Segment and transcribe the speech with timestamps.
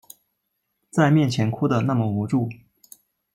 [0.89, 2.49] 在面前哭的那么无助